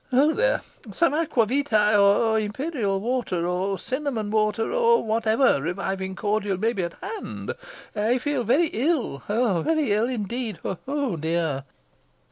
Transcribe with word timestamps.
Ho, 0.09 0.33
there! 0.33 0.61
some 0.91 1.13
aquavitæ 1.13 1.95
or 1.99 2.39
imperial 2.39 2.99
water 2.99 3.45
or 3.47 3.77
cinnamon 3.77 4.31
water 4.31 4.71
or 4.73 5.03
whatever 5.03 5.61
reviving 5.61 6.15
cordial 6.15 6.57
may 6.57 6.73
be 6.73 6.81
at 6.83 6.93
hand. 7.03 7.53
I 7.95 8.17
feel 8.17 8.43
very 8.43 8.69
ill 8.73 9.19
very 9.27 9.91
ill, 9.91 10.07
indeed 10.09 10.57
oh 10.87 11.17
dear!" 11.17 11.65